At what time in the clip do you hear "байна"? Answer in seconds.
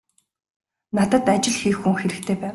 2.39-2.49